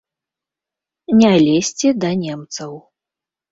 [1.19, 2.71] Не лезці да немцаў.